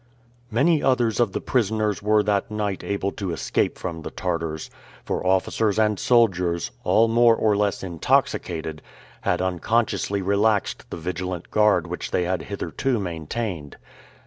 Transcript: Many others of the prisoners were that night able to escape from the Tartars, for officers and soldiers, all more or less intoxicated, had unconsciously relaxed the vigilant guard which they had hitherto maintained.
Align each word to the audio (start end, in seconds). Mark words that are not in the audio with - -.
Many 0.49 0.81
others 0.81 1.19
of 1.19 1.31
the 1.31 1.39
prisoners 1.39 2.01
were 2.01 2.23
that 2.23 2.49
night 2.49 2.83
able 2.83 3.11
to 3.11 3.31
escape 3.31 3.77
from 3.77 4.01
the 4.01 4.09
Tartars, 4.09 4.71
for 5.05 5.23
officers 5.23 5.77
and 5.77 5.99
soldiers, 5.99 6.71
all 6.83 7.07
more 7.07 7.35
or 7.35 7.55
less 7.55 7.83
intoxicated, 7.83 8.81
had 9.21 9.43
unconsciously 9.43 10.23
relaxed 10.23 10.89
the 10.89 10.97
vigilant 10.97 11.51
guard 11.51 11.85
which 11.85 12.09
they 12.09 12.23
had 12.23 12.41
hitherto 12.41 12.97
maintained. 12.97 13.77